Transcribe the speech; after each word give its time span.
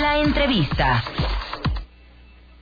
La 0.00 0.18
entrevista. 0.18 1.04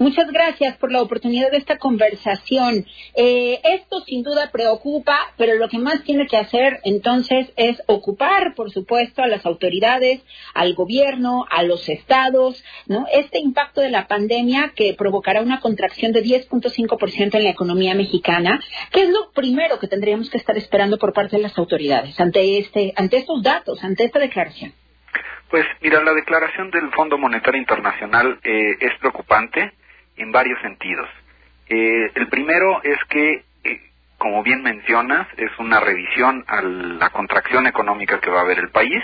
Muchas 0.00 0.30
gracias 0.30 0.76
por 0.76 0.90
la 0.90 1.00
oportunidad 1.00 1.50
de 1.52 1.58
esta 1.58 1.78
conversación. 1.78 2.86
Eh, 3.14 3.60
esto 3.62 4.00
sin 4.00 4.24
duda 4.24 4.50
preocupa, 4.50 5.16
pero 5.36 5.54
lo 5.54 5.68
que 5.68 5.78
más 5.78 6.02
tiene 6.02 6.26
que 6.26 6.36
hacer 6.36 6.80
entonces 6.82 7.52
es 7.56 7.82
ocupar, 7.86 8.54
por 8.56 8.72
supuesto, 8.72 9.22
a 9.22 9.28
las 9.28 9.46
autoridades, 9.46 10.20
al 10.54 10.74
gobierno, 10.74 11.46
a 11.50 11.62
los 11.62 11.88
estados, 11.88 12.64
¿no? 12.86 13.06
Este 13.12 13.38
impacto 13.38 13.80
de 13.80 13.90
la 13.90 14.08
pandemia 14.08 14.72
que 14.74 14.94
provocará 14.94 15.40
una 15.40 15.60
contracción 15.60 16.12
de 16.12 16.24
10.5% 16.24 17.34
en 17.36 17.44
la 17.44 17.50
economía 17.50 17.94
mexicana, 17.94 18.60
¿qué 18.90 19.02
es 19.02 19.10
lo 19.10 19.30
primero 19.32 19.78
que 19.78 19.86
tendríamos 19.86 20.30
que 20.30 20.38
estar 20.38 20.56
esperando 20.56 20.98
por 20.98 21.12
parte 21.12 21.36
de 21.36 21.42
las 21.42 21.56
autoridades 21.58 22.18
ante 22.20 22.58
este, 22.58 22.92
ante 22.96 23.18
estos 23.18 23.42
datos, 23.42 23.82
ante 23.84 24.04
esta 24.04 24.18
declaración? 24.18 24.72
Pues 25.50 25.64
mira, 25.80 26.02
la 26.02 26.12
declaración 26.12 26.70
del 26.70 26.90
Fondo 26.90 27.16
Monetario 27.16 27.58
Internacional 27.58 28.38
eh, 28.42 28.76
es 28.80 28.94
preocupante 28.98 29.72
en 30.18 30.30
varios 30.30 30.60
sentidos. 30.60 31.08
Eh, 31.68 32.10
el 32.14 32.28
primero 32.28 32.82
es 32.82 32.98
que, 33.08 33.44
eh, 33.64 33.80
como 34.18 34.42
bien 34.42 34.62
mencionas, 34.62 35.26
es 35.38 35.50
una 35.58 35.80
revisión 35.80 36.44
a 36.46 36.60
la 36.60 37.10
contracción 37.10 37.66
económica 37.66 38.20
que 38.20 38.30
va 38.30 38.40
a 38.40 38.42
haber 38.42 38.58
el 38.58 38.68
país. 38.70 39.02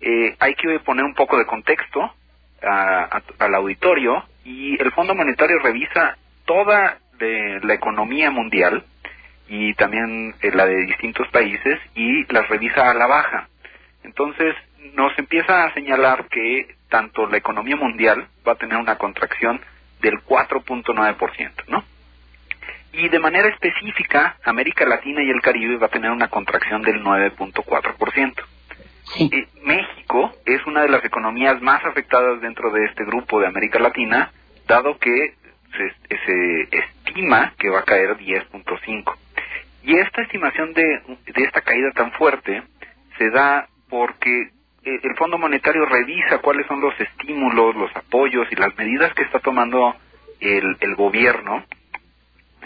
Eh, 0.00 0.34
hay 0.40 0.54
que 0.54 0.80
poner 0.80 1.04
un 1.04 1.14
poco 1.14 1.38
de 1.38 1.46
contexto 1.46 2.12
al 2.60 3.54
auditorio 3.54 4.24
y 4.44 4.80
el 4.82 4.90
Fondo 4.90 5.14
Monetario 5.14 5.60
revisa 5.60 6.16
toda 6.44 6.98
de 7.18 7.60
la 7.62 7.74
economía 7.74 8.32
mundial 8.32 8.84
y 9.48 9.74
también 9.74 10.34
la 10.42 10.66
de 10.66 10.86
distintos 10.86 11.28
países 11.28 11.78
y 11.94 12.24
las 12.32 12.48
revisa 12.48 12.90
a 12.90 12.94
la 12.94 13.06
baja. 13.06 13.48
Entonces 14.02 14.56
nos 14.94 15.16
empieza 15.18 15.64
a 15.64 15.74
señalar 15.74 16.28
que 16.28 16.76
tanto 16.88 17.26
la 17.26 17.36
economía 17.36 17.76
mundial 17.76 18.28
va 18.46 18.52
a 18.52 18.56
tener 18.56 18.78
una 18.78 18.96
contracción 18.96 19.60
del 20.00 20.24
4.9%, 20.24 21.52
¿no? 21.68 21.84
Y 22.92 23.08
de 23.08 23.18
manera 23.18 23.48
específica, 23.48 24.36
América 24.44 24.86
Latina 24.86 25.22
y 25.22 25.30
el 25.30 25.40
Caribe 25.42 25.76
va 25.76 25.86
a 25.86 25.90
tener 25.90 26.10
una 26.10 26.28
contracción 26.28 26.82
del 26.82 27.02
9.4%. 27.02 28.34
Sí. 29.14 29.30
Eh, 29.32 29.46
México 29.62 30.32
es 30.44 30.64
una 30.66 30.82
de 30.82 30.88
las 30.88 31.04
economías 31.04 31.60
más 31.60 31.84
afectadas 31.84 32.40
dentro 32.40 32.70
de 32.70 32.84
este 32.86 33.04
grupo 33.04 33.40
de 33.40 33.46
América 33.46 33.78
Latina, 33.78 34.32
dado 34.66 34.98
que 34.98 35.34
se, 35.76 36.16
se 36.26 36.68
estima 36.70 37.54
que 37.58 37.70
va 37.70 37.80
a 37.80 37.84
caer 37.84 38.16
10.5. 38.16 39.16
Y 39.84 39.96
esta 39.96 40.22
estimación 40.22 40.72
de, 40.74 40.82
de 40.82 41.44
esta 41.44 41.60
caída 41.60 41.90
tan 41.92 42.12
fuerte 42.12 42.62
se 43.16 43.30
da 43.30 43.68
porque 43.88 44.50
el 44.84 45.16
Fondo 45.16 45.38
Monetario 45.38 45.84
revisa 45.86 46.38
cuáles 46.38 46.66
son 46.66 46.80
los 46.80 46.98
estímulos, 46.98 47.74
los 47.74 47.94
apoyos 47.96 48.46
y 48.50 48.56
las 48.56 48.76
medidas 48.76 49.12
que 49.14 49.22
está 49.22 49.40
tomando 49.40 49.94
el, 50.40 50.94
gobierno. 50.96 51.64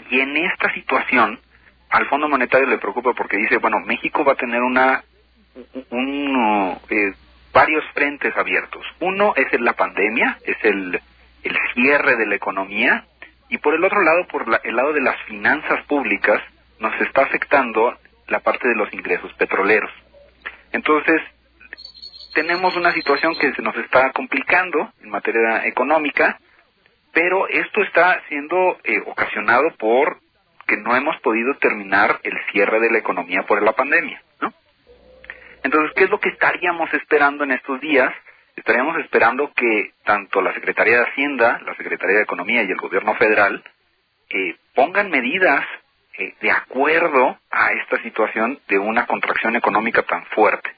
Y 0.09 0.19
en 0.19 0.37
esta 0.37 0.73
situación, 0.73 1.39
al 1.89 2.07
Fondo 2.07 2.29
Monetario 2.29 2.67
le 2.67 2.77
preocupa 2.77 3.13
porque 3.13 3.37
dice, 3.37 3.57
bueno, 3.57 3.79
México 3.79 4.23
va 4.23 4.33
a 4.33 4.37
tener 4.37 4.61
una 4.61 5.03
un, 5.89 6.79
eh, 6.89 7.13
varios 7.51 7.83
frentes 7.93 8.35
abiertos. 8.37 8.83
Uno 8.99 9.33
es 9.35 9.59
la 9.59 9.73
pandemia, 9.73 10.39
es 10.45 10.57
el, 10.63 10.99
el 11.43 11.57
cierre 11.73 12.15
de 12.15 12.25
la 12.25 12.35
economía, 12.35 13.05
y 13.49 13.59
por 13.59 13.75
el 13.75 13.83
otro 13.83 14.01
lado, 14.01 14.25
por 14.27 14.45
el 14.63 14.75
lado 14.75 14.93
de 14.93 15.01
las 15.01 15.21
finanzas 15.23 15.85
públicas, 15.85 16.41
nos 16.79 16.99
está 17.01 17.23
afectando 17.23 17.95
la 18.27 18.39
parte 18.39 18.67
de 18.67 18.75
los 18.75 18.91
ingresos 18.93 19.31
petroleros. 19.33 19.91
Entonces, 20.71 21.21
tenemos 22.33 22.75
una 22.75 22.91
situación 22.91 23.35
que 23.39 23.53
se 23.53 23.61
nos 23.61 23.75
está 23.77 24.11
complicando 24.11 24.91
en 25.01 25.09
materia 25.09 25.65
económica, 25.65 26.39
pero 27.13 27.47
esto 27.47 27.81
está 27.83 28.21
siendo 28.27 28.79
eh, 28.83 29.01
ocasionado 29.05 29.71
por 29.77 30.17
que 30.67 30.77
no 30.77 30.95
hemos 30.95 31.19
podido 31.21 31.55
terminar 31.55 32.19
el 32.23 32.33
cierre 32.51 32.79
de 32.79 32.91
la 32.91 32.97
economía 32.97 33.43
por 33.43 33.61
la 33.61 33.73
pandemia, 33.73 34.21
¿no? 34.41 34.53
Entonces, 35.63 35.91
¿qué 35.95 36.05
es 36.05 36.09
lo 36.09 36.19
que 36.19 36.29
estaríamos 36.29 36.93
esperando 36.93 37.43
en 37.43 37.51
estos 37.51 37.79
días? 37.79 38.13
Estaríamos 38.55 38.97
esperando 38.99 39.51
que 39.53 39.91
tanto 40.03 40.41
la 40.41 40.53
Secretaría 40.53 40.97
de 40.97 41.05
Hacienda, 41.05 41.61
la 41.65 41.75
Secretaría 41.75 42.17
de 42.17 42.23
Economía 42.23 42.63
y 42.63 42.71
el 42.71 42.77
Gobierno 42.77 43.15
Federal 43.15 43.63
eh, 44.29 44.55
pongan 44.73 45.09
medidas 45.09 45.65
eh, 46.17 46.35
de 46.41 46.51
acuerdo 46.51 47.37
a 47.49 47.71
esta 47.73 48.01
situación 48.03 48.59
de 48.67 48.77
una 48.79 49.05
contracción 49.05 49.55
económica 49.55 50.03
tan 50.03 50.25
fuerte. 50.27 50.69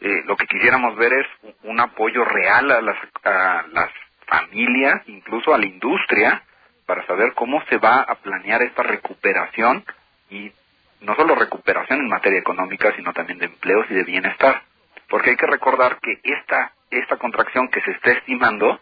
Eh, 0.00 0.22
lo 0.26 0.36
que 0.36 0.46
quisiéramos 0.46 0.96
ver 0.96 1.12
es 1.12 1.26
un 1.62 1.80
apoyo 1.80 2.24
real 2.24 2.70
a 2.70 2.80
las, 2.80 2.96
a 3.24 3.64
las 3.72 3.90
familias, 4.26 5.02
incluso 5.06 5.54
a 5.54 5.58
la 5.58 5.66
industria, 5.66 6.42
para 6.86 7.06
saber 7.06 7.32
cómo 7.34 7.62
se 7.68 7.78
va 7.78 8.00
a 8.02 8.14
planear 8.16 8.62
esta 8.62 8.82
recuperación 8.82 9.84
y 10.30 10.52
no 11.00 11.14
solo 11.16 11.34
recuperación 11.34 12.00
en 12.00 12.08
materia 12.08 12.38
económica, 12.38 12.92
sino 12.96 13.12
también 13.12 13.38
de 13.38 13.46
empleos 13.46 13.86
y 13.90 13.94
de 13.94 14.04
bienestar. 14.04 14.62
Porque 15.08 15.30
hay 15.30 15.36
que 15.36 15.46
recordar 15.46 15.98
que 16.00 16.18
esta, 16.22 16.72
esta 16.90 17.16
contracción 17.16 17.68
que 17.68 17.80
se 17.82 17.92
está 17.92 18.12
estimando 18.12 18.80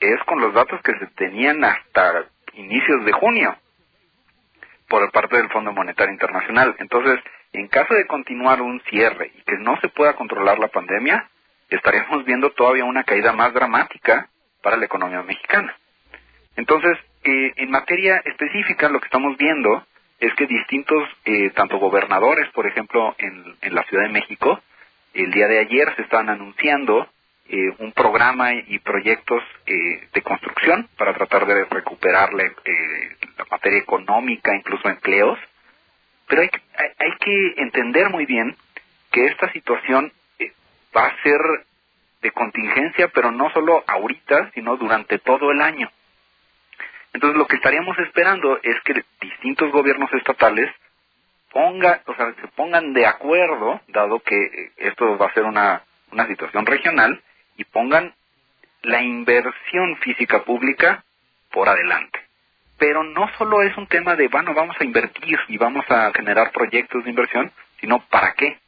es 0.00 0.22
con 0.24 0.40
los 0.40 0.54
datos 0.54 0.80
que 0.82 0.92
se 0.98 1.06
tenían 1.08 1.64
hasta 1.64 2.26
inicios 2.54 3.04
de 3.04 3.12
junio 3.12 3.56
por 4.88 5.10
parte 5.10 5.36
del 5.36 5.50
Fondo 5.50 5.72
Monetario 5.72 6.12
Internacional. 6.12 6.74
Entonces, 6.78 7.20
en 7.52 7.68
caso 7.68 7.94
de 7.94 8.06
continuar 8.06 8.60
un 8.60 8.80
cierre 8.82 9.32
y 9.34 9.42
que 9.42 9.56
no 9.58 9.78
se 9.80 9.88
pueda 9.88 10.14
controlar 10.14 10.58
la 10.58 10.68
pandemia, 10.68 11.28
estaríamos 11.70 12.24
viendo 12.24 12.50
todavía 12.50 12.84
una 12.84 13.04
caída 13.04 13.32
más 13.32 13.52
dramática 13.52 14.28
para 14.62 14.76
la 14.76 14.86
economía 14.86 15.22
mexicana. 15.22 15.76
Entonces, 16.56 16.98
eh, 17.24 17.52
en 17.56 17.70
materia 17.70 18.16
específica, 18.24 18.88
lo 18.88 19.00
que 19.00 19.06
estamos 19.06 19.36
viendo 19.36 19.86
es 20.18 20.34
que 20.34 20.46
distintos, 20.46 21.08
eh, 21.24 21.50
tanto 21.50 21.78
gobernadores, 21.78 22.48
por 22.50 22.66
ejemplo, 22.66 23.14
en, 23.18 23.56
la 23.74 23.84
Ciudad 23.84 24.04
de 24.04 24.12
México, 24.12 24.60
el 25.14 25.30
día 25.30 25.46
de 25.46 25.60
ayer 25.60 25.94
se 25.96 26.02
están 26.02 26.28
anunciando 26.28 27.08
eh, 27.48 27.72
un 27.78 27.92
programa 27.92 28.52
y 28.54 28.78
proyectos 28.80 29.42
de 29.66 30.22
construcción 30.22 30.88
para 30.96 31.14
tratar 31.14 31.46
de 31.46 31.64
recuperar 31.64 32.32
la 32.32 32.50
materia 33.50 33.78
económica, 33.78 34.54
incluso 34.54 34.88
empleos, 34.88 35.38
pero 36.28 36.42
hay, 36.42 36.50
hay, 36.98 37.12
que 37.18 37.54
entender 37.56 38.10
muy 38.10 38.26
bien 38.26 38.54
que 39.10 39.26
esta 39.26 39.50
situación 39.52 40.12
eh, 40.38 40.52
va 40.96 41.06
a 41.06 41.22
ser 41.22 41.40
de 42.20 42.30
contingencia, 42.32 43.08
pero 43.08 43.32
no 43.32 43.50
solo 43.50 43.82
ahorita, 43.86 44.50
sino 44.54 44.76
durante 44.76 45.18
todo 45.18 45.50
el 45.50 45.62
año. 45.62 45.90
Entonces 47.12 47.38
lo 47.38 47.46
que 47.46 47.56
estaríamos 47.56 47.98
esperando 47.98 48.58
es 48.62 48.76
que 48.84 49.02
distintos 49.20 49.72
gobiernos 49.72 50.12
estatales 50.12 50.70
ponga, 51.50 52.02
o 52.06 52.14
sea, 52.14 52.34
se 52.34 52.48
pongan 52.48 52.92
de 52.92 53.06
acuerdo, 53.06 53.80
dado 53.88 54.20
que 54.20 54.36
eh, 54.36 54.72
esto 54.76 55.16
va 55.16 55.26
a 55.26 55.34
ser 55.34 55.44
una, 55.44 55.82
una 56.12 56.26
situación 56.26 56.66
regional, 56.66 57.22
y 57.56 57.64
pongan 57.64 58.14
la 58.82 59.02
inversión 59.02 59.96
física 59.96 60.44
pública 60.44 61.02
por 61.50 61.68
adelante 61.68 62.27
pero 62.78 63.02
no 63.02 63.28
solo 63.36 63.62
es 63.62 63.76
un 63.76 63.86
tema 63.88 64.14
de, 64.14 64.28
bueno, 64.28 64.54
vamos 64.54 64.76
a 64.78 64.84
invertir 64.84 65.38
y 65.48 65.58
vamos 65.58 65.84
a 65.90 66.12
generar 66.14 66.52
proyectos 66.52 67.04
de 67.04 67.10
inversión, 67.10 67.50
sino 67.80 68.00
para 68.08 68.32
qué. 68.34 68.58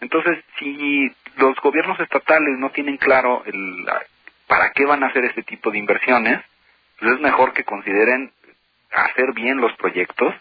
Entonces, 0.00 0.38
si 0.58 1.12
los 1.36 1.56
gobiernos 1.60 1.98
estatales 2.00 2.58
no 2.58 2.70
tienen 2.70 2.96
claro 2.96 3.42
el, 3.44 3.86
para 4.46 4.70
qué 4.70 4.84
van 4.84 5.02
a 5.02 5.08
hacer 5.08 5.24
este 5.24 5.42
tipo 5.42 5.70
de 5.70 5.78
inversiones, 5.78 6.40
pues 6.98 7.12
es 7.12 7.20
mejor 7.20 7.52
que 7.52 7.64
consideren 7.64 8.32
hacer 8.92 9.32
bien 9.32 9.58
los 9.60 9.72
proyectos 9.74 10.34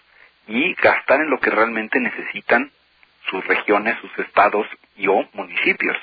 y 0.48 0.74
gastar 0.76 1.22
en 1.22 1.30
lo 1.30 1.40
que 1.40 1.50
realmente 1.50 2.00
necesitan 2.00 2.72
sus 3.30 3.46
regiones, 3.46 3.98
sus 4.00 4.26
estados 4.26 4.68
y 4.96 5.08
o 5.08 5.28
municipios. 5.34 5.98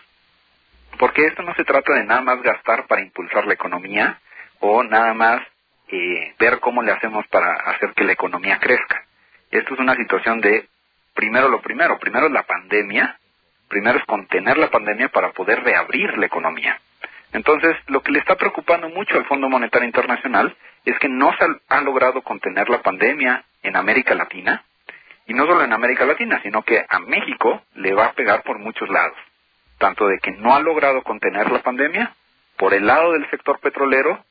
Porque 0.98 1.26
esto 1.26 1.42
no 1.42 1.54
se 1.54 1.64
trata 1.64 1.94
de 1.94 2.04
nada 2.04 2.20
más 2.22 2.42
gastar 2.42 2.86
para 2.86 3.02
impulsar 3.02 3.46
la 3.46 3.54
economía 3.54 4.18
o 4.60 4.82
nada 4.82 5.14
más 5.14 5.42
eh, 5.88 6.34
ver 6.38 6.60
cómo 6.60 6.82
le 6.82 6.92
hacemos 6.92 7.26
para 7.28 7.52
hacer 7.52 7.92
que 7.94 8.04
la 8.04 8.12
economía 8.12 8.58
crezca. 8.58 9.04
Esto 9.50 9.74
es 9.74 9.80
una 9.80 9.94
situación 9.94 10.40
de, 10.40 10.68
primero 11.14 11.48
lo 11.48 11.60
primero, 11.60 11.98
primero 11.98 12.28
la 12.28 12.42
pandemia, 12.42 13.18
primero 13.68 13.98
es 13.98 14.04
contener 14.04 14.58
la 14.58 14.70
pandemia 14.70 15.08
para 15.08 15.32
poder 15.32 15.62
reabrir 15.62 16.16
la 16.18 16.26
economía. 16.26 16.80
Entonces, 17.32 17.76
lo 17.88 18.00
que 18.02 18.12
le 18.12 18.18
está 18.18 18.36
preocupando 18.36 18.88
mucho 18.88 19.16
al 19.16 19.26
Fondo 19.26 19.48
Monetario 19.48 19.86
Internacional 19.86 20.56
es 20.84 20.98
que 20.98 21.08
no 21.08 21.32
se 21.36 21.44
ha 21.68 21.80
logrado 21.80 22.22
contener 22.22 22.68
la 22.68 22.82
pandemia 22.82 23.44
en 23.62 23.76
América 23.76 24.14
Latina, 24.14 24.64
y 25.26 25.34
no 25.34 25.44
solo 25.46 25.64
en 25.64 25.72
América 25.72 26.06
Latina, 26.06 26.40
sino 26.42 26.62
que 26.62 26.84
a 26.88 26.98
México 27.00 27.62
le 27.74 27.92
va 27.92 28.06
a 28.06 28.12
pegar 28.12 28.42
por 28.42 28.58
muchos 28.58 28.88
lados, 28.88 29.18
tanto 29.78 30.06
de 30.06 30.18
que 30.18 30.30
no 30.32 30.54
ha 30.54 30.60
logrado 30.60 31.02
contener 31.02 31.50
la 31.50 31.62
pandemia 31.62 32.14
por 32.56 32.72
el 32.74 32.86
lado 32.86 33.12
del 33.12 33.28
sector 33.30 33.58
petrolero 33.58 34.24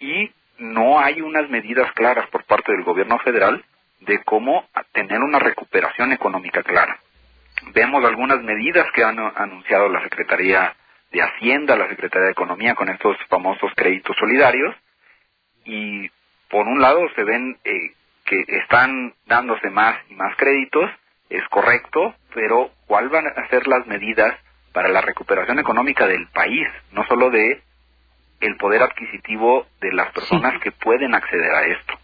y 0.00 0.30
no 0.62 1.00
hay 1.00 1.20
unas 1.20 1.50
medidas 1.50 1.90
claras 1.92 2.28
por 2.28 2.44
parte 2.44 2.72
del 2.72 2.84
gobierno 2.84 3.18
federal 3.18 3.64
de 4.00 4.22
cómo 4.24 4.66
tener 4.92 5.20
una 5.20 5.38
recuperación 5.38 6.12
económica 6.12 6.62
clara. 6.62 6.98
Vemos 7.74 8.04
algunas 8.04 8.42
medidas 8.42 8.86
que 8.94 9.04
han 9.04 9.18
anunciado 9.18 9.88
la 9.88 10.02
Secretaría 10.02 10.74
de 11.10 11.22
Hacienda, 11.22 11.76
la 11.76 11.88
Secretaría 11.88 12.26
de 12.26 12.32
Economía 12.32 12.74
con 12.74 12.88
estos 12.88 13.16
famosos 13.28 13.70
créditos 13.76 14.16
solidarios 14.16 14.74
y 15.64 16.08
por 16.48 16.66
un 16.66 16.80
lado 16.80 17.00
se 17.14 17.24
ven 17.24 17.58
eh, 17.64 17.92
que 18.24 18.44
están 18.62 19.14
dándose 19.26 19.68
más 19.70 19.96
y 20.08 20.14
más 20.14 20.36
créditos, 20.36 20.90
es 21.28 21.42
correcto, 21.48 22.14
pero 22.34 22.70
¿cuál 22.86 23.08
van 23.08 23.26
a 23.26 23.48
ser 23.48 23.66
las 23.66 23.86
medidas 23.86 24.36
para 24.72 24.88
la 24.88 25.00
recuperación 25.00 25.58
económica 25.58 26.06
del 26.06 26.28
país, 26.28 26.66
no 26.92 27.04
solo 27.06 27.30
de 27.30 27.62
el 28.42 28.56
poder 28.56 28.82
adquisitivo 28.82 29.66
de 29.80 29.92
las 29.92 30.12
personas 30.12 30.60
que 30.62 30.72
pueden 30.72 31.14
acceder 31.14 31.50
a 31.50 31.66
esto? 31.66 31.94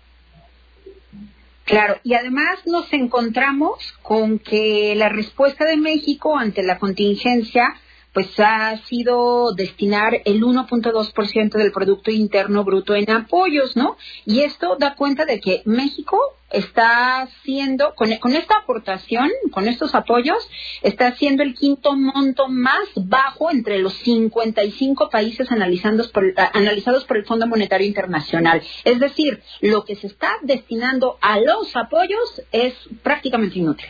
Claro, 1.65 1.99
y 2.03 2.15
además 2.15 2.67
nos 2.67 2.91
encontramos 2.95 3.93
con 4.01 4.39
que 4.39 4.95
la 4.97 5.11
respuesta 5.11 5.67
de 5.67 5.77
México 5.77 6.39
ante 6.39 6.63
la 6.63 6.79
contingencia 6.79 7.75
pues 8.15 8.41
ha 8.41 8.77
sido 8.87 9.53
destinar 9.55 10.23
el 10.25 10.43
1.2% 10.43 11.51
del 11.51 11.73
Producto 11.73 12.11
Interno 12.11 12.65
Bruto 12.65 12.95
en 12.95 13.11
apoyos, 13.11 13.77
¿no? 13.77 13.97
Y 14.25 14.41
esto 14.41 14.77
da 14.77 14.95
cuenta 14.95 15.27
de 15.27 15.41
que 15.41 15.63
México 15.67 16.19
está 16.51 17.23
haciendo, 17.23 17.95
con, 17.95 18.11
esta 18.11 18.59
aportación, 18.59 19.31
con 19.51 19.69
estos 19.69 19.95
apoyos, 19.95 20.49
está 20.83 21.09
haciendo 21.09 21.43
el 21.43 21.55
quinto 21.55 21.95
monto 21.97 22.49
más 22.49 22.89
bajo 22.97 23.51
entre 23.51 23.79
los 23.79 23.95
55 23.95 25.11
países 25.11 25.51
analizados 25.53 26.09
por, 26.09 26.25
analizados 26.55 27.05
por 27.05 27.19
el 27.19 27.27
Fondo 27.27 27.47
Monetario 27.47 27.87
Internacional. 27.87 28.63
Es 28.85 28.99
decir, 28.99 29.43
lo 29.61 29.85
que 29.85 29.97
se 29.97 30.07
está 30.07 30.37
destinando 30.43 31.19
a 31.21 31.39
los 31.41 31.75
apoyos 31.77 32.43
es 32.53 32.75
prácticamente 33.03 33.59
inútil. 33.59 33.89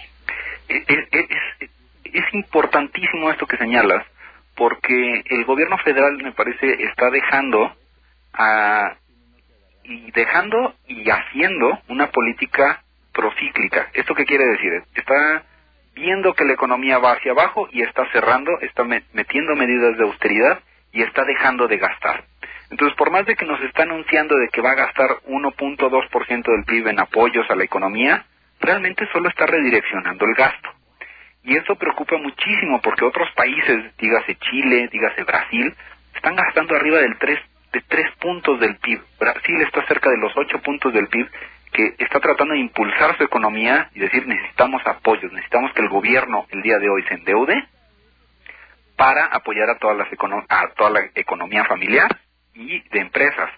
Es, 0.68 0.84
es 2.12 2.34
importantísimo 2.34 3.30
esto 3.30 3.46
que 3.46 3.56
señalas, 3.56 4.04
porque 4.56 5.22
el 5.26 5.44
gobierno 5.44 5.78
federal 5.78 6.16
me 6.22 6.32
parece 6.32 6.82
está 6.84 7.10
dejando 7.10 7.72
a, 8.32 8.96
y 9.88 10.10
dejando 10.12 10.74
y 10.86 11.08
haciendo 11.08 11.78
una 11.88 12.08
política 12.08 12.82
procíclica. 13.12 13.88
¿Esto 13.94 14.14
qué 14.14 14.24
quiere 14.26 14.44
decir? 14.44 14.82
Está 14.94 15.42
viendo 15.94 16.34
que 16.34 16.44
la 16.44 16.52
economía 16.52 16.98
va 16.98 17.12
hacia 17.12 17.32
abajo 17.32 17.68
y 17.72 17.82
está 17.82 18.06
cerrando, 18.12 18.52
está 18.60 18.84
metiendo 18.84 19.56
medidas 19.56 19.96
de 19.96 20.04
austeridad 20.04 20.60
y 20.92 21.02
está 21.02 21.24
dejando 21.24 21.66
de 21.66 21.78
gastar. 21.78 22.24
Entonces, 22.70 22.96
por 22.96 23.10
más 23.10 23.24
de 23.24 23.34
que 23.34 23.46
nos 23.46 23.60
está 23.62 23.84
anunciando 23.84 24.36
de 24.36 24.48
que 24.48 24.60
va 24.60 24.72
a 24.72 24.76
gastar 24.76 25.08
1.2% 25.26 26.42
del 26.44 26.64
PIB 26.64 26.88
en 26.88 27.00
apoyos 27.00 27.50
a 27.50 27.56
la 27.56 27.64
economía, 27.64 28.26
realmente 28.60 29.08
solo 29.10 29.30
está 29.30 29.46
redireccionando 29.46 30.26
el 30.26 30.34
gasto. 30.34 30.68
Y 31.44 31.56
eso 31.56 31.76
preocupa 31.76 32.18
muchísimo 32.18 32.80
porque 32.82 33.06
otros 33.06 33.30
países, 33.32 33.96
dígase 33.96 34.36
Chile, 34.36 34.88
dígase 34.92 35.24
Brasil, 35.24 35.74
están 36.14 36.36
gastando 36.36 36.76
arriba 36.76 36.98
del 36.98 37.16
3, 37.18 37.40
de 37.72 37.80
3 37.82 38.16
puntos 38.18 38.60
del 38.60 38.76
PIB. 38.76 39.00
Brasil 39.18 39.60
está 39.62 39.86
cerca 39.86 40.10
de 40.10 40.18
los 40.18 40.32
8 40.36 40.60
puntos 40.60 40.92
del 40.92 41.08
PIB 41.08 41.28
que 41.72 41.94
está 41.98 42.20
tratando 42.20 42.54
de 42.54 42.60
impulsar 42.60 43.16
su 43.16 43.24
economía 43.24 43.90
y 43.94 44.00
decir 44.00 44.26
necesitamos 44.26 44.80
apoyos, 44.86 45.30
necesitamos 45.32 45.72
que 45.74 45.82
el 45.82 45.88
gobierno 45.88 46.46
el 46.50 46.62
día 46.62 46.78
de 46.78 46.88
hoy 46.88 47.02
se 47.04 47.14
endeude 47.14 47.62
para 48.96 49.26
apoyar 49.26 49.70
a, 49.70 49.78
todas 49.78 49.96
las 49.96 50.08
a 50.48 50.68
toda 50.74 50.90
la 50.90 51.00
economía 51.14 51.64
familiar 51.64 52.08
y 52.54 52.80
de 52.88 53.00
empresas. 53.00 53.50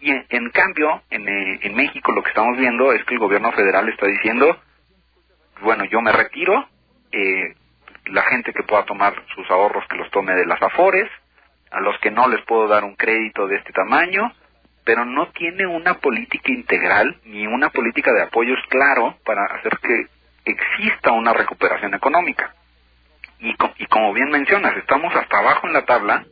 Y 0.00 0.10
en, 0.10 0.50
cambio, 0.50 1.02
en, 1.10 1.28
eh, 1.28 1.58
en 1.62 1.74
México 1.74 2.12
lo 2.12 2.22
que 2.22 2.30
estamos 2.30 2.56
viendo 2.56 2.92
es 2.92 3.04
que 3.04 3.14
el 3.14 3.20
gobierno 3.20 3.52
federal 3.52 3.88
está 3.88 4.06
diciendo, 4.06 4.56
bueno, 5.60 5.84
yo 5.84 6.00
me 6.00 6.12
retiro, 6.12 6.68
eh, 7.12 7.54
la 8.06 8.22
gente 8.22 8.52
que 8.52 8.62
pueda 8.62 8.84
tomar 8.84 9.14
sus 9.34 9.50
ahorros 9.50 9.84
que 9.88 9.96
los 9.96 10.10
tome 10.10 10.34
de 10.34 10.46
las 10.46 10.62
afores, 10.62 11.10
a 11.70 11.80
los 11.80 11.98
que 12.00 12.10
no 12.10 12.28
les 12.28 12.44
puedo 12.44 12.68
dar 12.68 12.84
un 12.84 12.96
crédito 12.96 13.46
de 13.46 13.56
este 13.56 13.72
tamaño, 13.72 14.32
pero 14.84 15.04
no 15.04 15.28
tiene 15.28 15.66
una 15.66 15.94
política 15.94 16.50
integral 16.52 17.16
ni 17.24 17.46
una 17.46 17.70
política 17.70 18.12
de 18.12 18.22
apoyos 18.22 18.58
claro 18.68 19.16
para 19.24 19.44
hacer 19.44 19.78
que 19.78 20.06
exista 20.44 21.12
una 21.12 21.32
recuperación 21.32 21.94
económica. 21.94 22.54
Y, 23.38 23.54
y 23.78 23.86
como 23.86 24.12
bien 24.12 24.30
mencionas, 24.30 24.76
estamos 24.76 25.14
hasta 25.14 25.38
abajo 25.38 25.66
en 25.66 25.72
la 25.72 25.84
tabla 25.84 26.24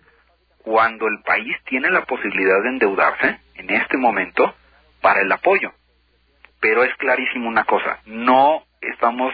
cuando 0.63 1.07
el 1.07 1.21
país 1.23 1.57
tiene 1.65 1.91
la 1.91 2.05
posibilidad 2.05 2.63
de 2.63 2.69
endeudarse 2.69 3.39
en 3.55 3.71
este 3.71 3.97
momento 3.97 4.55
para 5.01 5.21
el 5.23 5.31
apoyo. 5.31 5.73
Pero 6.61 6.83
es 6.83 6.95
clarísimo 6.97 7.49
una 7.49 7.65
cosa, 7.65 8.01
no 8.07 8.65
estamos 8.81 9.33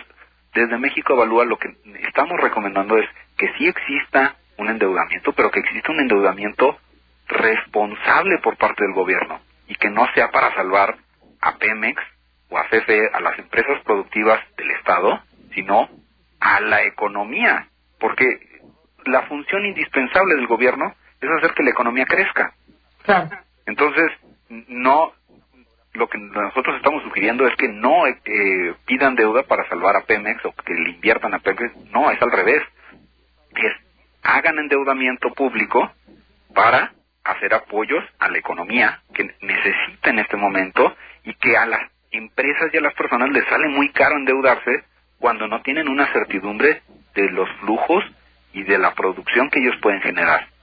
desde 0.54 0.78
México 0.78 1.14
Evalúa 1.14 1.44
lo 1.44 1.58
que 1.58 1.68
estamos 2.06 2.40
recomendando 2.40 2.96
es 2.96 3.08
que 3.36 3.52
sí 3.58 3.66
exista 3.66 4.36
un 4.58 4.68
endeudamiento, 4.68 5.32
pero 5.32 5.50
que 5.50 5.60
exista 5.60 5.92
un 5.92 6.00
endeudamiento 6.00 6.78
responsable 7.26 8.38
por 8.38 8.56
parte 8.56 8.84
del 8.84 8.94
gobierno 8.94 9.40
y 9.66 9.74
que 9.74 9.90
no 9.90 10.06
sea 10.14 10.30
para 10.30 10.54
salvar 10.54 10.96
a 11.40 11.56
Pemex 11.56 12.02
o 12.50 12.58
a 12.58 12.68
CFE, 12.68 13.10
a 13.12 13.20
las 13.20 13.38
empresas 13.38 13.82
productivas 13.84 14.40
del 14.56 14.70
Estado, 14.72 15.22
sino 15.54 15.88
a 16.40 16.60
la 16.60 16.82
economía, 16.84 17.68
porque 17.98 18.60
la 19.06 19.22
función 19.22 19.64
indispensable 19.64 20.34
del 20.36 20.46
gobierno 20.46 20.94
es 21.20 21.30
hacer 21.38 21.54
que 21.54 21.62
la 21.62 21.70
economía 21.70 22.04
crezca. 22.06 22.52
Entonces, 23.66 24.10
no 24.48 25.12
lo 25.94 26.08
que 26.08 26.18
nosotros 26.18 26.76
estamos 26.76 27.02
sugiriendo 27.04 27.46
es 27.46 27.54
que 27.56 27.68
no 27.68 28.06
eh, 28.06 28.14
pidan 28.84 29.14
deuda 29.14 29.44
para 29.44 29.68
salvar 29.68 29.96
a 29.96 30.02
Pemex 30.02 30.44
o 30.44 30.52
que 30.52 30.74
le 30.74 30.90
inviertan 30.90 31.32
a 31.34 31.38
Pemex. 31.38 31.76
No, 31.92 32.10
es 32.10 32.20
al 32.20 32.32
revés. 32.32 32.62
Es 33.54 33.72
hagan 34.24 34.58
endeudamiento 34.58 35.32
público 35.34 35.92
para 36.54 36.92
hacer 37.22 37.54
apoyos 37.54 38.04
a 38.18 38.28
la 38.28 38.38
economía 38.38 39.00
que 39.14 39.24
necesita 39.40 40.10
en 40.10 40.18
este 40.18 40.36
momento 40.36 40.96
y 41.24 41.34
que 41.34 41.56
a 41.56 41.66
las 41.66 41.80
empresas 42.10 42.72
y 42.72 42.78
a 42.78 42.80
las 42.80 42.94
personas 42.94 43.30
les 43.30 43.44
sale 43.46 43.68
muy 43.68 43.90
caro 43.90 44.16
endeudarse 44.16 44.84
cuando 45.18 45.46
no 45.46 45.62
tienen 45.62 45.88
una 45.88 46.12
certidumbre 46.12 46.82
de 47.14 47.30
los 47.30 47.48
flujos 47.60 48.04
y 48.52 48.62
de 48.62 48.78
la 48.78 48.94
producción 48.94 49.50
que 49.50 49.60
ellos 49.60 49.76
pueden 49.80 50.00
generar 50.00 50.53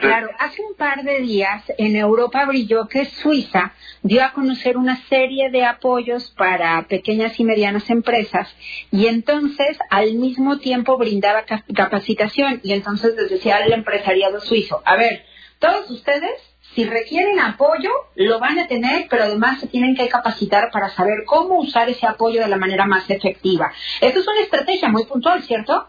claro, 0.00 0.28
hace 0.38 0.62
un 0.62 0.74
par 0.74 1.02
de 1.02 1.20
días 1.20 1.62
en 1.78 1.96
Europa 1.96 2.44
brilló 2.44 2.88
que 2.88 3.06
Suiza 3.06 3.72
dio 4.02 4.24
a 4.24 4.32
conocer 4.32 4.76
una 4.76 4.96
serie 5.08 5.50
de 5.50 5.64
apoyos 5.64 6.30
para 6.36 6.82
pequeñas 6.88 7.38
y 7.40 7.44
medianas 7.44 7.88
empresas 7.90 8.54
y 8.90 9.06
entonces 9.06 9.78
al 9.90 10.14
mismo 10.14 10.58
tiempo 10.58 10.96
brindaba 10.98 11.44
capacitación 11.74 12.60
y 12.62 12.72
entonces 12.72 13.14
les 13.16 13.30
decía 13.30 13.56
al 13.56 13.72
empresariado 13.72 14.40
suizo, 14.40 14.82
a 14.84 14.96
ver, 14.96 15.24
todos 15.58 15.90
ustedes 15.90 16.52
si 16.74 16.84
requieren 16.84 17.38
apoyo, 17.38 17.90
lo 18.14 18.38
van 18.38 18.58
a 18.58 18.66
tener, 18.66 19.06
pero 19.10 19.24
además 19.24 19.60
se 19.60 19.66
tienen 19.66 19.94
que 19.94 20.08
capacitar 20.08 20.70
para 20.72 20.88
saber 20.90 21.24
cómo 21.26 21.58
usar 21.58 21.88
ese 21.90 22.06
apoyo 22.06 22.40
de 22.40 22.48
la 22.48 22.56
manera 22.56 22.86
más 22.86 23.10
efectiva. 23.10 23.72
Esto 24.00 24.20
es 24.20 24.26
una 24.26 24.40
estrategia 24.40 24.88
muy 24.88 25.04
puntual, 25.04 25.42
¿cierto? 25.42 25.88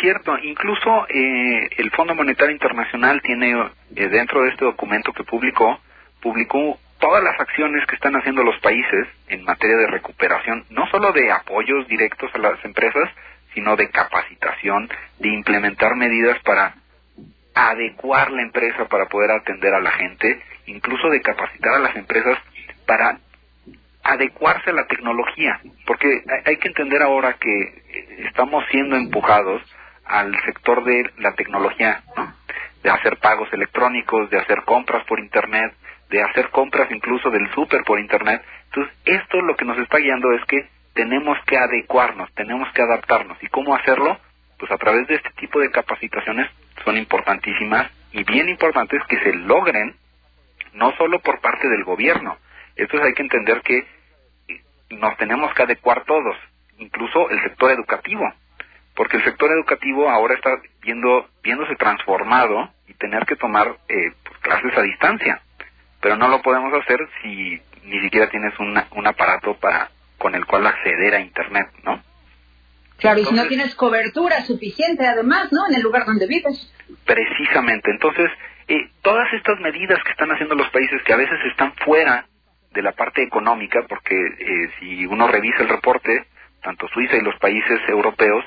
Cierto, 0.00 0.38
incluso 0.38 1.06
eh, 1.08 1.68
el 1.76 1.90
Fondo 1.90 2.14
Monetario 2.14 2.52
Internacional 2.52 3.20
tiene 3.22 3.52
eh, 3.96 4.08
dentro 4.08 4.42
de 4.42 4.50
este 4.50 4.64
documento 4.64 5.12
que 5.12 5.24
publicó, 5.24 5.80
publicó 6.20 6.78
todas 7.00 7.22
las 7.22 7.38
acciones 7.40 7.84
que 7.86 7.96
están 7.96 8.14
haciendo 8.14 8.44
los 8.44 8.58
países 8.60 9.08
en 9.28 9.44
materia 9.44 9.76
de 9.76 9.86
recuperación, 9.88 10.64
no 10.70 10.86
solo 10.88 11.12
de 11.12 11.32
apoyos 11.32 11.88
directos 11.88 12.30
a 12.34 12.38
las 12.38 12.64
empresas, 12.64 13.10
sino 13.54 13.76
de 13.76 13.90
capacitación, 13.90 14.88
de 15.18 15.28
implementar 15.28 15.96
medidas 15.96 16.38
para 16.44 16.74
adecuar 17.54 18.30
la 18.30 18.42
empresa 18.42 18.86
para 18.86 19.06
poder 19.06 19.32
atender 19.32 19.74
a 19.74 19.80
la 19.80 19.90
gente, 19.90 20.40
incluso 20.66 21.08
de 21.08 21.20
capacitar 21.22 21.74
a 21.74 21.80
las 21.80 21.96
empresas 21.96 22.38
para 22.86 23.18
adecuarse 24.04 24.70
a 24.70 24.74
la 24.74 24.86
tecnología, 24.86 25.60
porque 25.86 26.22
hay 26.44 26.56
que 26.56 26.68
entender 26.68 27.02
ahora 27.02 27.34
que 27.34 27.62
eh, 27.62 28.24
estamos 28.28 28.64
siendo 28.70 28.96
empujados 28.96 29.60
al 30.08 30.34
sector 30.44 30.84
de 30.84 31.10
la 31.18 31.32
tecnología, 31.34 32.02
de 32.82 32.90
hacer 32.90 33.18
pagos 33.18 33.52
electrónicos, 33.52 34.30
de 34.30 34.38
hacer 34.38 34.62
compras 34.64 35.04
por 35.06 35.20
Internet, 35.20 35.74
de 36.10 36.22
hacer 36.22 36.48
compras 36.50 36.90
incluso 36.90 37.30
del 37.30 37.50
súper 37.52 37.82
por 37.84 38.00
Internet. 38.00 38.42
Entonces, 38.66 38.94
esto 39.04 39.40
lo 39.42 39.56
que 39.56 39.64
nos 39.64 39.78
está 39.78 39.98
guiando 39.98 40.32
es 40.32 40.44
que 40.46 40.68
tenemos 40.94 41.38
que 41.46 41.56
adecuarnos, 41.56 42.32
tenemos 42.34 42.68
que 42.72 42.82
adaptarnos. 42.82 43.36
¿Y 43.42 43.48
cómo 43.48 43.74
hacerlo? 43.74 44.18
Pues 44.58 44.70
a 44.72 44.78
través 44.78 45.06
de 45.06 45.16
este 45.16 45.30
tipo 45.38 45.60
de 45.60 45.70
capacitaciones 45.70 46.50
son 46.84 46.96
importantísimas 46.96 47.90
y 48.12 48.24
bien 48.24 48.48
importantes 48.48 49.00
que 49.08 49.18
se 49.20 49.34
logren 49.34 49.94
no 50.72 50.92
solo 50.96 51.20
por 51.20 51.40
parte 51.40 51.68
del 51.68 51.84
gobierno. 51.84 52.36
Entonces 52.76 53.06
hay 53.06 53.14
que 53.14 53.22
entender 53.22 53.60
que 53.62 53.86
nos 54.90 55.16
tenemos 55.18 55.52
que 55.54 55.62
adecuar 55.62 56.04
todos, 56.04 56.36
incluso 56.78 57.30
el 57.30 57.42
sector 57.42 57.70
educativo, 57.72 58.24
porque 58.98 59.16
el 59.16 59.24
sector 59.24 59.48
educativo 59.52 60.10
ahora 60.10 60.34
está 60.34 60.50
viendo, 60.82 61.28
viéndose 61.40 61.76
transformado 61.76 62.68
y 62.88 62.94
tener 62.94 63.24
que 63.26 63.36
tomar 63.36 63.68
eh, 63.88 64.12
pues, 64.24 64.38
clases 64.40 64.76
a 64.76 64.82
distancia, 64.82 65.40
pero 66.00 66.16
no 66.16 66.26
lo 66.26 66.42
podemos 66.42 66.74
hacer 66.74 66.98
si 67.22 67.62
ni 67.84 68.00
siquiera 68.00 68.28
tienes 68.28 68.52
un 68.58 69.06
aparato 69.06 69.54
para 69.54 69.88
con 70.18 70.34
el 70.34 70.44
cual 70.46 70.66
acceder 70.66 71.14
a 71.14 71.20
Internet, 71.20 71.68
¿no? 71.84 72.02
Claro, 72.96 73.20
y 73.20 73.24
si 73.26 73.34
no 73.34 73.46
tienes 73.46 73.76
cobertura 73.76 74.42
suficiente, 74.42 75.06
además, 75.06 75.52
¿no? 75.52 75.68
En 75.68 75.76
el 75.76 75.82
lugar 75.82 76.04
donde 76.04 76.26
vives. 76.26 76.74
Precisamente. 77.06 77.92
Entonces, 77.92 78.28
eh, 78.66 78.90
todas 79.02 79.32
estas 79.32 79.60
medidas 79.60 80.02
que 80.02 80.10
están 80.10 80.32
haciendo 80.32 80.56
los 80.56 80.68
países 80.70 81.00
que 81.04 81.12
a 81.12 81.16
veces 81.16 81.38
están 81.48 81.72
fuera 81.84 82.26
de 82.72 82.82
la 82.82 82.90
parte 82.90 83.22
económica, 83.22 83.78
porque 83.88 84.16
eh, 84.16 84.70
si 84.80 85.06
uno 85.06 85.28
revisa 85.28 85.62
el 85.62 85.68
reporte, 85.68 86.26
tanto 86.64 86.88
Suiza 86.88 87.16
y 87.16 87.22
los 87.22 87.38
países 87.38 87.78
europeos 87.88 88.44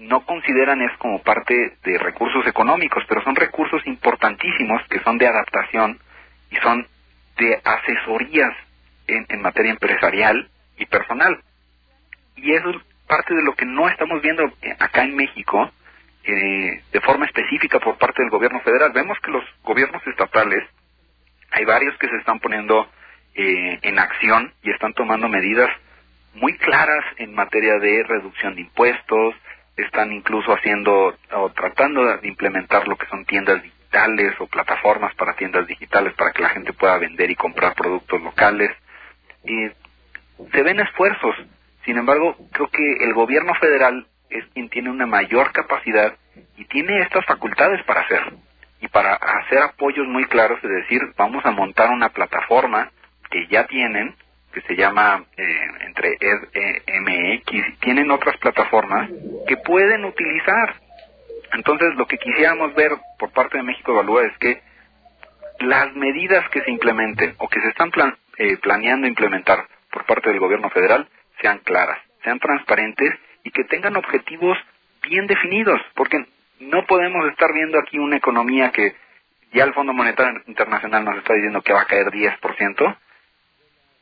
no 0.00 0.24
consideran 0.24 0.80
es 0.80 0.96
como 0.96 1.22
parte 1.22 1.76
de 1.84 1.98
recursos 1.98 2.46
económicos, 2.46 3.04
pero 3.06 3.22
son 3.22 3.36
recursos 3.36 3.86
importantísimos 3.86 4.82
que 4.88 5.00
son 5.00 5.18
de 5.18 5.26
adaptación 5.26 5.98
y 6.50 6.56
son 6.56 6.86
de 7.36 7.60
asesorías 7.62 8.52
en, 9.06 9.42
materia 9.42 9.72
empresarial 9.72 10.48
y 10.78 10.86
personal. 10.86 11.40
Y 12.36 12.52
eso 12.52 12.72
parte 13.06 13.34
de 13.34 13.42
lo 13.42 13.54
que 13.54 13.66
no 13.66 13.88
estamos 13.88 14.22
viendo 14.22 14.44
eh, 14.62 14.74
acá 14.78 15.02
en 15.02 15.16
México 15.16 15.70
eh, 16.24 16.82
de 16.92 17.00
forma 17.00 17.26
específica 17.26 17.78
por 17.80 17.98
parte 17.98 18.22
del 18.22 18.30
gobierno 18.30 18.60
federal. 18.60 18.92
Vemos 18.94 19.18
que 19.20 19.30
los 19.30 19.44
gobiernos 19.62 20.00
estatales, 20.06 20.64
hay 21.50 21.64
varios 21.64 21.96
que 21.98 22.08
se 22.08 22.16
están 22.16 22.38
poniendo 22.40 22.88
eh, 23.34 23.78
en 23.82 23.98
acción 23.98 24.54
y 24.62 24.70
están 24.70 24.94
tomando 24.94 25.28
medidas 25.28 25.68
muy 26.34 26.56
claras 26.56 27.04
en 27.18 27.34
materia 27.34 27.78
de 27.78 28.04
reducción 28.04 28.54
de 28.54 28.62
impuestos, 28.62 29.34
están 29.76 30.12
incluso 30.12 30.52
haciendo 30.52 31.14
o 31.32 31.50
tratando 31.50 32.16
de 32.18 32.28
implementar 32.28 32.86
lo 32.86 32.96
que 32.96 33.06
son 33.06 33.24
tiendas 33.24 33.62
digitales 33.62 34.34
o 34.40 34.46
plataformas 34.46 35.14
para 35.14 35.34
tiendas 35.34 35.66
digitales 35.66 36.14
para 36.14 36.32
que 36.32 36.42
la 36.42 36.50
gente 36.50 36.72
pueda 36.72 36.98
vender 36.98 37.30
y 37.30 37.36
comprar 37.36 37.74
productos 37.74 38.20
locales. 38.22 38.70
Y 39.44 39.68
se 40.52 40.62
ven 40.62 40.80
esfuerzos, 40.80 41.34
sin 41.84 41.98
embargo, 41.98 42.36
creo 42.52 42.68
que 42.68 43.04
el 43.04 43.14
gobierno 43.14 43.54
federal 43.54 44.06
es 44.28 44.44
quien 44.54 44.68
tiene 44.68 44.90
una 44.90 45.06
mayor 45.06 45.52
capacidad 45.52 46.14
y 46.56 46.64
tiene 46.66 47.00
estas 47.02 47.24
facultades 47.26 47.82
para 47.84 48.02
hacer 48.02 48.32
y 48.80 48.88
para 48.88 49.14
hacer 49.14 49.58
apoyos 49.58 50.06
muy 50.06 50.24
claros, 50.24 50.58
es 50.62 50.70
decir, 50.70 51.00
vamos 51.16 51.44
a 51.44 51.50
montar 51.50 51.90
una 51.90 52.08
plataforma 52.08 52.90
que 53.30 53.46
ya 53.48 53.66
tienen, 53.66 54.14
que 54.52 54.60
se 54.62 54.76
llama 54.76 55.24
eh, 55.36 55.66
entre 55.86 56.16
MX, 57.00 57.78
tienen 57.80 58.10
otras 58.10 58.36
plataformas 58.38 59.10
que 59.46 59.56
pueden 59.58 60.04
utilizar. 60.04 60.74
Entonces, 61.52 61.94
lo 61.96 62.06
que 62.06 62.18
quisiéramos 62.18 62.74
ver 62.74 62.92
por 63.18 63.30
parte 63.32 63.58
de 63.58 63.64
México 63.64 63.92
Evalúa 63.92 64.24
es 64.24 64.36
que 64.38 64.60
las 65.60 65.94
medidas 65.94 66.48
que 66.50 66.62
se 66.62 66.70
implementen 66.70 67.34
o 67.38 67.48
que 67.48 67.60
se 67.60 67.68
están 67.68 67.90
eh, 68.38 68.56
planeando 68.58 69.06
implementar 69.06 69.66
por 69.90 70.04
parte 70.06 70.30
del 70.30 70.40
gobierno 70.40 70.70
federal 70.70 71.08
sean 71.40 71.58
claras, 71.58 71.98
sean 72.24 72.38
transparentes 72.38 73.12
y 73.44 73.50
que 73.50 73.64
tengan 73.64 73.96
objetivos 73.96 74.56
bien 75.02 75.26
definidos, 75.26 75.80
porque 75.94 76.24
no 76.60 76.86
podemos 76.86 77.26
estar 77.30 77.52
viendo 77.52 77.78
aquí 77.78 77.98
una 77.98 78.16
economía 78.16 78.70
que 78.70 78.94
ya 79.52 79.64
el 79.64 79.74
Fondo 79.74 79.92
Monetario 79.92 80.42
Internacional 80.46 81.04
nos 81.04 81.18
está 81.18 81.34
diciendo 81.34 81.62
que 81.62 81.72
va 81.72 81.82
a 81.82 81.86
caer 81.86 82.06
10% 82.06 82.96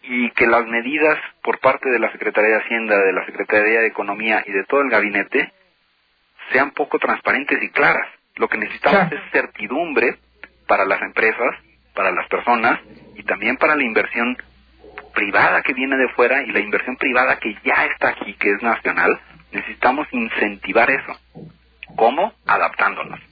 y 0.08 0.30
que 0.30 0.46
las 0.46 0.66
medidas 0.66 1.18
por 1.42 1.60
parte 1.60 1.90
de 1.90 1.98
la 1.98 2.10
Secretaría 2.12 2.56
de 2.56 2.62
Hacienda, 2.62 2.96
de 2.96 3.12
la 3.12 3.26
Secretaría 3.26 3.80
de 3.80 3.88
Economía 3.88 4.42
y 4.46 4.52
de 4.52 4.64
todo 4.64 4.80
el 4.80 4.88
gabinete 4.88 5.52
sean 6.50 6.70
poco 6.70 6.98
transparentes 6.98 7.62
y 7.62 7.68
claras. 7.70 8.08
Lo 8.36 8.48
que 8.48 8.56
necesitamos 8.56 9.12
es 9.12 9.20
certidumbre 9.32 10.16
para 10.66 10.86
las 10.86 11.02
empresas, 11.02 11.56
para 11.94 12.10
las 12.10 12.26
personas 12.28 12.80
y 13.16 13.22
también 13.24 13.58
para 13.58 13.76
la 13.76 13.82
inversión 13.82 14.36
privada 15.14 15.62
que 15.62 15.74
viene 15.74 15.96
de 15.96 16.08
fuera 16.10 16.42
y 16.42 16.52
la 16.52 16.60
inversión 16.60 16.96
privada 16.96 17.38
que 17.38 17.54
ya 17.62 17.84
está 17.86 18.10
aquí, 18.10 18.32
que 18.34 18.52
es 18.52 18.62
nacional, 18.62 19.20
necesitamos 19.52 20.08
incentivar 20.12 20.90
eso. 20.90 21.20
¿Cómo? 21.96 22.32
Adaptándonos. 22.46 23.27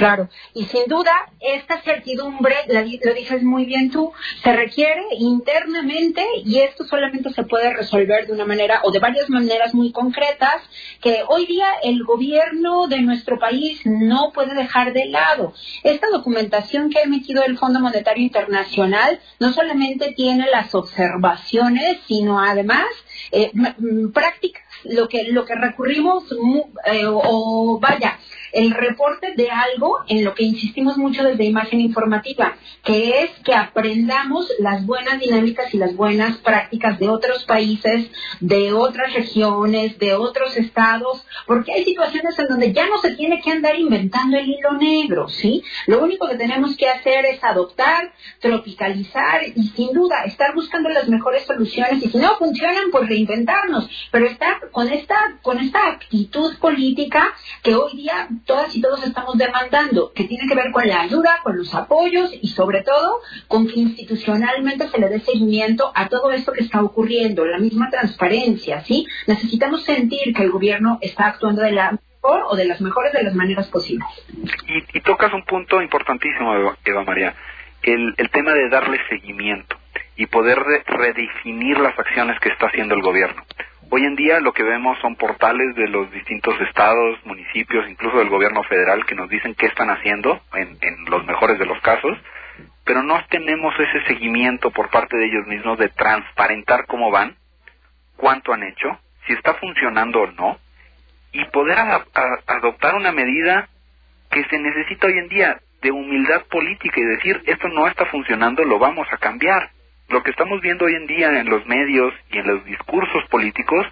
Claro, 0.00 0.30
y 0.54 0.64
sin 0.64 0.86
duda 0.86 1.12
esta 1.40 1.82
certidumbre, 1.82 2.54
lo 2.68 3.12
dices 3.12 3.42
muy 3.42 3.66
bien 3.66 3.90
tú, 3.90 4.14
se 4.42 4.50
requiere 4.50 5.02
internamente 5.18 6.24
y 6.42 6.60
esto 6.60 6.84
solamente 6.84 7.28
se 7.28 7.42
puede 7.42 7.70
resolver 7.74 8.26
de 8.26 8.32
una 8.32 8.46
manera 8.46 8.80
o 8.84 8.92
de 8.92 8.98
varias 8.98 9.28
maneras 9.28 9.74
muy 9.74 9.92
concretas 9.92 10.62
que 11.02 11.22
hoy 11.28 11.44
día 11.44 11.66
el 11.82 12.02
gobierno 12.04 12.86
de 12.86 13.02
nuestro 13.02 13.38
país 13.38 13.82
no 13.84 14.32
puede 14.32 14.54
dejar 14.54 14.94
de 14.94 15.04
lado. 15.04 15.52
Esta 15.82 16.06
documentación 16.10 16.88
que 16.88 17.00
ha 17.00 17.02
emitido 17.02 17.44
el 17.44 17.58
Fondo 17.58 17.78
Monetario 17.80 18.24
Internacional 18.24 19.20
no 19.38 19.52
solamente 19.52 20.12
tiene 20.12 20.46
las 20.50 20.74
observaciones, 20.74 21.98
sino 22.08 22.40
además 22.42 22.86
eh, 23.32 23.52
prácticas, 24.14 24.64
lo 24.84 25.08
que, 25.08 25.24
lo 25.24 25.44
que 25.44 25.54
recurrimos 25.54 26.24
eh, 26.86 27.04
o 27.06 27.78
vaya, 27.80 28.18
el 28.52 28.72
reporte 28.72 29.34
de 29.36 29.50
algo 29.50 29.98
en 30.08 30.24
lo 30.24 30.34
que 30.34 30.44
insistimos 30.44 30.96
mucho 30.96 31.22
desde 31.22 31.44
imagen 31.44 31.80
informativa, 31.80 32.56
que 32.84 33.22
es 33.22 33.30
que 33.44 33.54
aprendamos 33.54 34.50
las 34.58 34.84
buenas 34.86 35.20
dinámicas 35.20 35.72
y 35.74 35.78
las 35.78 35.94
buenas 35.94 36.38
prácticas 36.38 36.98
de 36.98 37.08
otros 37.08 37.44
países, 37.44 38.10
de 38.40 38.72
otras 38.72 39.12
regiones, 39.14 39.98
de 39.98 40.14
otros 40.14 40.56
estados, 40.56 41.24
porque 41.46 41.72
hay 41.72 41.84
situaciones 41.84 42.38
en 42.38 42.48
donde 42.48 42.72
ya 42.72 42.86
no 42.86 42.98
se 42.98 43.14
tiene 43.14 43.40
que 43.40 43.50
andar 43.50 43.78
inventando 43.78 44.36
el 44.36 44.48
hilo 44.48 44.72
negro, 44.72 45.28
¿sí? 45.28 45.62
Lo 45.86 46.02
único 46.02 46.28
que 46.28 46.36
tenemos 46.36 46.76
que 46.76 46.88
hacer 46.88 47.26
es 47.26 47.42
adoptar, 47.44 48.12
tropicalizar 48.40 49.42
y 49.54 49.68
sin 49.68 49.92
duda 49.92 50.24
estar 50.24 50.54
buscando 50.54 50.88
las 50.88 51.08
mejores 51.08 51.44
soluciones 51.44 52.02
y 52.02 52.10
si 52.10 52.18
no 52.18 52.36
funcionan, 52.36 52.90
pues 52.90 53.08
reinventarnos, 53.08 53.88
pero 54.10 54.26
estar 54.26 54.69
con 54.70 54.88
esta, 54.88 55.16
con 55.42 55.58
esta 55.58 55.88
actitud 55.88 56.58
política 56.58 57.32
que 57.62 57.74
hoy 57.74 57.96
día 57.96 58.28
todas 58.46 58.74
y 58.74 58.80
todos 58.80 59.04
estamos 59.04 59.36
demandando, 59.36 60.12
que 60.12 60.24
tiene 60.24 60.46
que 60.48 60.54
ver 60.54 60.70
con 60.72 60.86
la 60.86 61.02
ayuda, 61.02 61.40
con 61.42 61.56
los 61.56 61.74
apoyos 61.74 62.32
y 62.40 62.48
sobre 62.48 62.82
todo 62.82 63.20
con 63.48 63.66
que 63.66 63.80
institucionalmente 63.80 64.88
se 64.88 64.98
le 64.98 65.08
dé 65.08 65.20
seguimiento 65.20 65.92
a 65.94 66.08
todo 66.08 66.30
esto 66.30 66.52
que 66.52 66.64
está 66.64 66.82
ocurriendo, 66.82 67.44
la 67.44 67.58
misma 67.58 67.90
transparencia, 67.90 68.82
¿sí? 68.84 69.06
Necesitamos 69.26 69.84
sentir 69.84 70.34
que 70.34 70.42
el 70.42 70.50
gobierno 70.50 70.98
está 71.00 71.26
actuando 71.26 71.62
de 71.62 71.72
la 71.72 71.92
mejor 71.92 72.44
o 72.48 72.56
de 72.56 72.66
las 72.66 72.80
mejores 72.80 73.12
de 73.12 73.22
las 73.22 73.34
maneras 73.34 73.68
posibles. 73.68 74.08
Y, 74.92 75.00
tocas 75.00 75.32
un 75.32 75.44
punto 75.44 75.80
importantísimo, 75.80 76.74
Eva, 76.84 77.04
María, 77.04 77.34
el, 77.82 78.14
el 78.16 78.30
tema 78.30 78.52
de 78.52 78.68
darle 78.68 78.98
seguimiento 79.08 79.76
y 80.16 80.26
poder 80.26 80.58
redefinir 80.86 81.78
las 81.78 81.98
acciones 81.98 82.38
que 82.40 82.50
está 82.50 82.66
haciendo 82.66 82.94
el 82.94 83.00
gobierno. 83.00 83.42
Hoy 83.92 84.04
en 84.04 84.14
día 84.14 84.38
lo 84.38 84.52
que 84.52 84.62
vemos 84.62 84.96
son 85.00 85.16
portales 85.16 85.74
de 85.74 85.88
los 85.88 86.08
distintos 86.12 86.54
estados, 86.60 87.18
municipios, 87.26 87.90
incluso 87.90 88.18
del 88.18 88.28
gobierno 88.28 88.62
federal 88.62 89.04
que 89.04 89.16
nos 89.16 89.28
dicen 89.28 89.56
qué 89.56 89.66
están 89.66 89.90
haciendo 89.90 90.40
en, 90.54 90.78
los 91.06 91.26
mejores 91.26 91.58
de 91.58 91.66
los 91.66 91.80
casos, 91.80 92.16
pero 92.84 93.02
no 93.02 93.20
tenemos 93.28 93.74
ese 93.80 94.06
seguimiento 94.06 94.70
por 94.70 94.90
parte 94.90 95.16
de 95.16 95.26
ellos 95.26 95.44
mismos 95.48 95.76
de 95.76 95.88
transparentar 95.88 96.86
cómo 96.86 97.10
van, 97.10 97.34
cuánto 98.16 98.52
han 98.52 98.62
hecho, 98.62 98.96
si 99.26 99.32
está 99.32 99.54
funcionando 99.54 100.20
o 100.20 100.26
no, 100.28 100.58
y 101.32 101.44
poder 101.46 101.78
adoptar 101.80 102.94
una 102.94 103.10
medida 103.10 103.68
que 104.30 104.44
se 104.44 104.58
necesita 104.60 105.08
hoy 105.08 105.18
en 105.18 105.28
día 105.28 105.60
de 105.82 105.90
humildad 105.90 106.44
política 106.48 107.00
y 107.00 107.16
decir 107.16 107.42
esto 107.44 107.66
no 107.66 107.88
está 107.88 108.06
funcionando, 108.06 108.62
lo 108.62 108.78
vamos 108.78 109.08
a 109.10 109.16
cambiar 109.16 109.70
lo 110.10 110.22
que 110.22 110.32
estamos 110.32 110.60
viendo 110.60 110.84
hoy 110.84 110.94
en 110.94 111.06
día 111.06 111.40
en 111.40 111.48
los 111.48 111.64
medios 111.66 112.12
y 112.32 112.38
en 112.38 112.46
los 112.46 112.64
discursos 112.64 113.24
políticos 113.30 113.86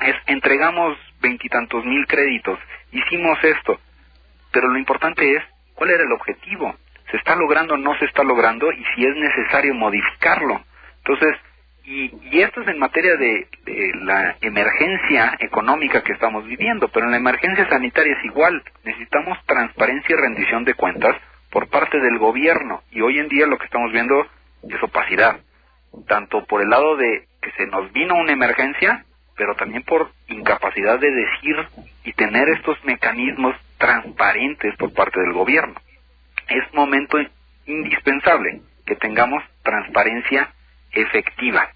es 0.00 0.14
entregamos 0.26 0.96
veintitantos 1.20 1.84
mil 1.84 2.06
créditos, 2.06 2.58
hicimos 2.92 3.36
esto, 3.42 3.78
pero 4.52 4.68
lo 4.68 4.78
importante 4.78 5.34
es 5.34 5.42
cuál 5.74 5.90
era 5.90 6.04
el 6.04 6.12
objetivo, 6.12 6.74
se 7.10 7.16
está 7.16 7.34
logrando 7.34 7.74
o 7.74 7.76
no 7.76 7.98
se 7.98 8.04
está 8.04 8.22
logrando 8.22 8.70
y 8.72 8.84
si 8.94 9.04
es 9.04 9.16
necesario 9.16 9.74
modificarlo. 9.74 10.62
Entonces, 10.98 11.36
y, 11.84 12.12
y 12.30 12.40
esto 12.42 12.60
es 12.62 12.68
en 12.68 12.78
materia 12.78 13.16
de, 13.16 13.48
de, 13.64 13.92
la 14.02 14.36
emergencia 14.40 15.36
económica 15.40 16.02
que 16.02 16.12
estamos 16.12 16.46
viviendo, 16.46 16.88
pero 16.88 17.06
en 17.06 17.10
la 17.10 17.16
emergencia 17.16 17.68
sanitaria 17.68 18.16
es 18.16 18.24
igual, 18.24 18.62
necesitamos 18.84 19.36
transparencia 19.46 20.14
y 20.14 20.20
rendición 20.20 20.64
de 20.64 20.74
cuentas 20.74 21.16
por 21.50 21.68
parte 21.68 21.98
del 21.98 22.18
gobierno 22.18 22.82
y 22.92 23.00
hoy 23.00 23.18
en 23.18 23.28
día 23.28 23.46
lo 23.46 23.58
que 23.58 23.64
estamos 23.64 23.90
viendo 23.90 24.24
es 24.68 24.82
opacidad, 24.82 25.40
tanto 26.06 26.44
por 26.44 26.62
el 26.62 26.70
lado 26.70 26.96
de 26.96 27.26
que 27.40 27.50
se 27.52 27.66
nos 27.66 27.90
vino 27.92 28.14
una 28.14 28.32
emergencia, 28.32 29.04
pero 29.36 29.54
también 29.54 29.82
por 29.82 30.10
incapacidad 30.28 30.98
de 30.98 31.10
decir 31.10 31.56
y 32.04 32.12
tener 32.12 32.48
estos 32.50 32.82
mecanismos 32.84 33.56
transparentes 33.78 34.76
por 34.76 34.92
parte 34.92 35.20
del 35.20 35.32
gobierno. 35.32 35.74
Es 36.48 36.72
momento 36.74 37.18
indispensable 37.66 38.60
que 38.84 38.96
tengamos 38.96 39.42
transparencia 39.62 40.52
efectiva. 40.92 41.70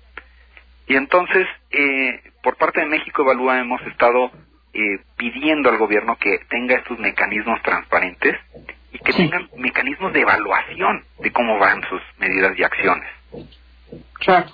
Y 0.87 0.97
entonces, 0.97 1.47
eh, 1.71 2.21
por 2.43 2.57
parte 2.57 2.81
de 2.81 2.87
México 2.87 3.23
Evalúa 3.23 3.59
hemos 3.59 3.81
estado 3.83 4.31
eh, 4.75 4.99
pidiendo 5.17 5.71
al 5.71 5.79
gobierno 5.79 6.17
que 6.17 6.41
tenga 6.51 6.77
estos 6.77 6.99
mecanismos 6.99 7.63
transparentes 7.63 8.37
que 9.05 9.13
tengan 9.13 9.49
mecanismos 9.57 10.13
de 10.13 10.21
evaluación 10.21 11.05
de 11.19 11.31
cómo 11.33 11.59
van 11.59 11.83
sus 11.89 12.01
medidas 12.19 12.59
y 12.59 12.63
acciones. 12.63 13.09
Claro. 14.15 14.47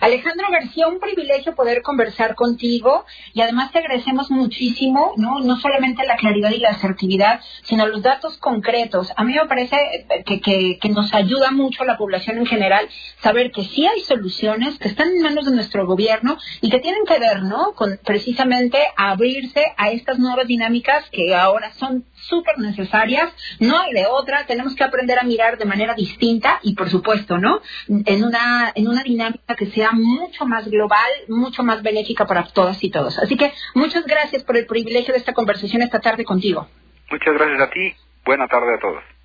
Alejandro 0.00 0.46
García, 0.50 0.88
un 0.88 1.00
privilegio 1.00 1.54
poder 1.54 1.82
conversar 1.82 2.34
contigo 2.34 3.04
y 3.34 3.40
además 3.40 3.72
te 3.72 3.78
agradecemos 3.78 4.30
muchísimo, 4.30 5.12
¿no? 5.16 5.40
No 5.40 5.56
solamente 5.56 6.06
la 6.06 6.16
claridad 6.16 6.50
y 6.50 6.58
la 6.58 6.70
asertividad, 6.70 7.40
sino 7.62 7.86
los 7.86 8.02
datos 8.02 8.38
concretos. 8.38 9.12
A 9.16 9.24
mí 9.24 9.34
me 9.34 9.46
parece 9.46 9.76
que, 10.24 10.40
que, 10.40 10.78
que 10.80 10.88
nos 10.88 11.12
ayuda 11.14 11.50
mucho 11.50 11.82
a 11.82 11.86
la 11.86 11.96
población 11.96 12.38
en 12.38 12.46
general 12.46 12.88
saber 13.22 13.50
que 13.50 13.64
sí 13.64 13.86
hay 13.86 14.00
soluciones 14.00 14.78
que 14.78 14.88
están 14.88 15.08
en 15.08 15.22
manos 15.22 15.44
de 15.46 15.52
nuestro 15.52 15.86
gobierno 15.86 16.38
y 16.60 16.70
que 16.70 16.80
tienen 16.80 17.04
que 17.06 17.18
ver, 17.18 17.42
¿no? 17.42 17.72
Con 17.74 17.98
precisamente 18.04 18.78
abrirse 18.96 19.72
a 19.76 19.90
estas 19.90 20.18
nuevas 20.18 20.46
dinámicas 20.46 21.08
que 21.10 21.34
ahora 21.34 21.72
son 21.74 22.04
súper 22.14 22.58
necesarias, 22.58 23.30
no 23.60 23.78
hay 23.78 23.92
de 23.92 24.06
otra, 24.06 24.46
tenemos 24.46 24.74
que 24.74 24.84
aprender 24.84 25.18
a 25.18 25.22
mirar 25.22 25.58
de 25.58 25.64
manera 25.64 25.94
distinta 25.94 26.60
y 26.62 26.74
por 26.74 26.90
supuesto, 26.90 27.38
¿no? 27.38 27.60
En 27.88 28.24
una, 28.24 28.72
en 28.74 28.88
una 28.88 29.02
dinámica 29.02 29.54
sea 29.70 29.92
mucho 29.92 30.46
más 30.46 30.68
global, 30.68 31.10
mucho 31.28 31.62
más 31.62 31.82
benéfica 31.82 32.26
para 32.26 32.44
todas 32.44 32.82
y 32.82 32.90
todos. 32.90 33.18
Así 33.18 33.36
que 33.36 33.52
muchas 33.74 34.04
gracias 34.06 34.44
por 34.44 34.56
el 34.56 34.66
privilegio 34.66 35.12
de 35.12 35.18
esta 35.18 35.32
conversación 35.34 35.82
esta 35.82 36.00
tarde 36.00 36.24
contigo. 36.24 36.68
Muchas 37.10 37.34
gracias 37.34 37.60
a 37.60 37.70
ti. 37.70 37.94
Buena 38.24 38.46
tarde 38.46 38.74
a 38.74 38.80
todos. 38.80 39.17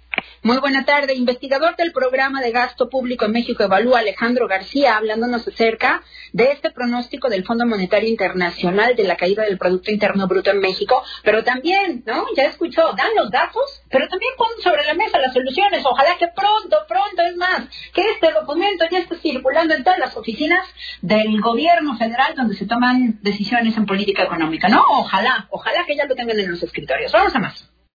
Muy 0.45 0.57
buena 0.57 0.83
tarde. 0.83 1.15
Investigador 1.15 1.77
del 1.77 1.93
programa 1.93 2.41
de 2.41 2.51
gasto 2.51 2.89
público 2.89 3.23
en 3.23 3.31
México 3.31 3.63
Evalúa, 3.63 3.99
Alejandro 3.99 4.45
García, 4.45 4.97
hablándonos 4.97 5.47
acerca 5.47 6.03
de 6.33 6.51
este 6.51 6.69
pronóstico 6.69 7.29
del 7.29 7.45
Fondo 7.45 7.65
Monetario 7.65 8.09
Internacional 8.09 8.93
de 8.97 9.05
la 9.05 9.15
caída 9.15 9.43
del 9.43 9.57
Producto 9.57 9.89
Interno 9.89 10.27
Bruto 10.27 10.51
en 10.51 10.59
México, 10.59 11.01
pero 11.23 11.45
también, 11.45 12.03
¿no? 12.05 12.25
Ya 12.35 12.43
escuchó, 12.43 12.91
dan 12.91 13.15
los 13.15 13.31
datos, 13.31 13.63
pero 13.89 14.05
también 14.09 14.33
ponen 14.37 14.59
sobre 14.61 14.83
la 14.83 14.95
mesa 14.95 15.17
las 15.17 15.31
soluciones. 15.31 15.81
Ojalá 15.85 16.17
que 16.19 16.27
pronto, 16.27 16.75
pronto, 16.89 17.21
es 17.21 17.37
más, 17.37 17.61
que 17.93 18.01
este 18.11 18.33
documento 18.33 18.83
ya 18.91 18.99
esté 18.99 19.15
circulando 19.19 19.75
en 19.75 19.85
todas 19.85 19.99
las 19.99 20.17
oficinas 20.17 20.67
del 21.01 21.39
gobierno 21.39 21.95
federal 21.95 22.35
donde 22.35 22.55
se 22.55 22.65
toman 22.65 23.17
decisiones 23.21 23.77
en 23.77 23.85
política 23.85 24.23
económica, 24.23 24.67
¿no? 24.67 24.83
Ojalá, 24.89 25.47
ojalá 25.51 25.85
que 25.87 25.95
ya 25.95 26.03
lo 26.03 26.15
tengan 26.15 26.37
en 26.37 26.51
los 26.51 26.61
escritorios. 26.61 27.13
Vamos 27.13 27.33
a 27.33 27.39
más. 27.39 27.72